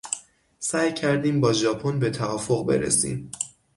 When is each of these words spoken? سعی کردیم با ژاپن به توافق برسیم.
سعی 0.59 0.93
کردیم 0.93 1.41
با 1.41 1.53
ژاپن 1.53 1.99
به 1.99 2.09
توافق 2.09 2.65
برسیم. 2.65 3.31